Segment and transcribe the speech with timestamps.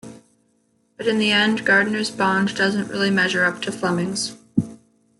[0.97, 4.35] But in the end Gardner's Bond doesn't really measure up to Fleming's.